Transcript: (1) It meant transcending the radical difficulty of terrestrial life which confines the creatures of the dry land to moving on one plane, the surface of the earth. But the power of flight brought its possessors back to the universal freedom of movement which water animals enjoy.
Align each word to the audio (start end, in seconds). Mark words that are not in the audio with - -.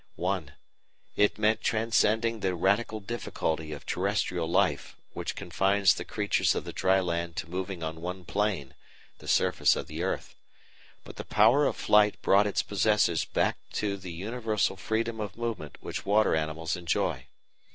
(1) 0.15 0.53
It 1.15 1.37
meant 1.37 1.61
transcending 1.61 2.39
the 2.39 2.55
radical 2.55 2.99
difficulty 2.99 3.71
of 3.71 3.85
terrestrial 3.85 4.49
life 4.49 4.97
which 5.13 5.35
confines 5.35 5.93
the 5.93 6.03
creatures 6.03 6.55
of 6.55 6.63
the 6.63 6.73
dry 6.73 6.99
land 6.99 7.35
to 7.35 7.47
moving 7.47 7.83
on 7.83 8.01
one 8.01 8.25
plane, 8.25 8.73
the 9.19 9.27
surface 9.27 9.75
of 9.75 9.85
the 9.85 10.01
earth. 10.01 10.33
But 11.03 11.17
the 11.17 11.23
power 11.23 11.67
of 11.67 11.75
flight 11.75 12.19
brought 12.23 12.47
its 12.47 12.63
possessors 12.63 13.25
back 13.25 13.57
to 13.73 13.95
the 13.95 14.11
universal 14.11 14.75
freedom 14.75 15.19
of 15.19 15.37
movement 15.37 15.77
which 15.81 16.03
water 16.03 16.35
animals 16.35 16.75
enjoy. 16.75 17.27